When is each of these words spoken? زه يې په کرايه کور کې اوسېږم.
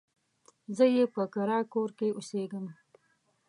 زه 0.75 0.85
يې 0.95 1.03
په 1.13 1.21
کرايه 1.33 1.69
کور 1.73 1.89
کې 1.97 2.07
اوسېږم. 2.13 2.65